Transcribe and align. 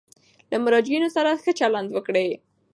له 0.49 0.57
مراجعینو 0.65 1.09
سره 1.15 1.39
ښه 1.41 1.51
چلند 1.59 1.89
وکړئ. 1.93 2.29